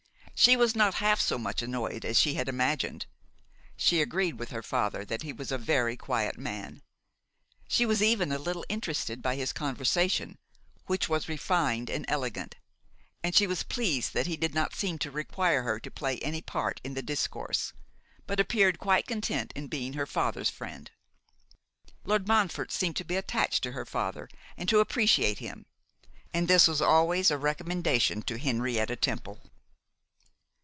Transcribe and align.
She 0.33 0.57
was 0.57 0.75
not 0.75 0.95
half 0.95 1.21
so 1.21 1.37
much 1.37 1.61
annoyed 1.61 2.03
as 2.03 2.17
she 2.19 2.33
had 2.33 2.49
imagined; 2.49 3.05
she 3.77 4.01
agreed 4.01 4.39
with 4.39 4.49
her 4.49 4.63
father 4.63 5.05
that 5.05 5.21
he 5.21 5.31
was 5.31 5.51
a 5.51 5.57
very 5.59 5.95
quiet 5.95 6.35
man; 6.35 6.81
she 7.67 7.85
was 7.85 8.01
even 8.01 8.31
a 8.31 8.39
little 8.39 8.65
interested 8.67 9.21
by 9.21 9.35
his 9.35 9.53
conversation, 9.53 10.39
which 10.87 11.07
was 11.07 11.29
refined 11.29 11.91
and 11.91 12.05
elegant; 12.07 12.55
and 13.21 13.35
she 13.35 13.45
was 13.45 13.61
pleased 13.61 14.15
that 14.15 14.25
he 14.25 14.35
did 14.35 14.55
not 14.55 14.73
seem 14.73 14.97
to 14.97 15.11
require 15.11 15.61
her 15.61 15.79
to 15.79 15.91
play 15.91 16.17
any 16.21 16.41
part 16.41 16.81
in 16.83 16.95
the 16.95 17.03
discourse, 17.03 17.73
but 18.25 18.39
appeared 18.39 18.79
quite 18.79 19.05
content 19.05 19.51
in 19.55 19.67
being 19.67 19.93
her 19.93 20.07
father's 20.07 20.49
friend. 20.49 20.89
Lord 22.03 22.27
Montfort 22.27 22.71
seemed 22.71 22.95
to 22.95 23.05
be 23.05 23.15
attached 23.15 23.61
to 23.61 23.73
her 23.73 23.85
father, 23.85 24.27
and 24.57 24.67
to 24.69 24.79
appreciate 24.79 25.37
him. 25.37 25.67
And 26.33 26.47
this 26.47 26.67
was 26.67 26.81
always 26.81 27.29
a 27.29 27.37
recommendation 27.37 28.23
to 28.23 28.39
Henrietta 28.39 28.95
Temple. 28.95 29.39